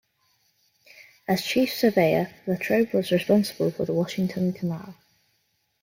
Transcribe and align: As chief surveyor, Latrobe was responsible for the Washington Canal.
As 1.27 1.43
chief 1.45 1.71
surveyor, 1.75 2.33
Latrobe 2.47 2.91
was 2.91 3.11
responsible 3.11 3.69
for 3.69 3.85
the 3.85 3.93
Washington 3.93 4.51
Canal. 4.51 4.95